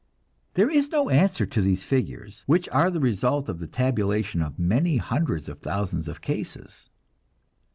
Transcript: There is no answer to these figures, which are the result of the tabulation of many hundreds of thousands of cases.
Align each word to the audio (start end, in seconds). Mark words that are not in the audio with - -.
There 0.55 0.67
is 0.71 0.89
no 0.89 1.11
answer 1.11 1.45
to 1.45 1.61
these 1.61 1.83
figures, 1.83 2.41
which 2.47 2.67
are 2.69 2.89
the 2.89 2.99
result 2.99 3.47
of 3.47 3.59
the 3.59 3.67
tabulation 3.67 4.41
of 4.41 4.57
many 4.57 4.97
hundreds 4.97 5.47
of 5.47 5.59
thousands 5.59 6.07
of 6.07 6.21
cases. 6.21 6.89